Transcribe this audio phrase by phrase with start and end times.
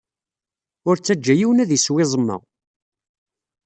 [0.87, 2.37] Ur ttaǧǧa yiwen ad isew iẓem-a.